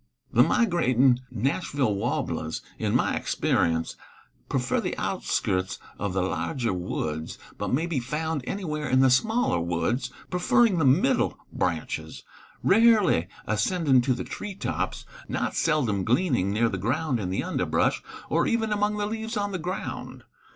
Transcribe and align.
The 0.33 0.41
migrating 0.41 1.19
Nashville 1.29 1.93
warblers, 1.93 2.63
in 2.79 2.95
my 2.95 3.15
experience, 3.15 3.95
prefer 4.49 4.81
the 4.81 4.97
outskirts 4.97 5.77
of 5.99 6.13
the 6.13 6.23
larger 6.23 6.73
woods, 6.73 7.37
but 7.59 7.71
may 7.71 7.85
be 7.85 7.99
found 7.99 8.43
anywhere 8.47 8.89
in 8.89 9.01
the 9.01 9.11
smaller 9.11 9.59
woods, 9.59 10.09
preferring 10.31 10.79
the 10.79 10.85
middle 10.85 11.37
branches, 11.53 12.23
rarely 12.63 13.27
ascending 13.45 14.01
to 14.01 14.15
the 14.15 14.23
tree 14.23 14.55
tops, 14.55 15.05
not 15.29 15.55
seldom 15.55 16.03
gleaning 16.03 16.51
near 16.51 16.67
the 16.67 16.79
ground 16.79 17.19
in 17.19 17.29
the 17.29 17.43
underbrush, 17.43 18.01
or 18.27 18.47
even 18.47 18.71
among 18.73 18.97
the 18.97 19.05
leaves 19.05 19.37
on 19.37 19.51
the 19.51 19.59
ground. 19.59 20.23